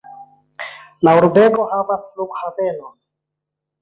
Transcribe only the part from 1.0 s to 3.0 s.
La urbego havas flughavenon.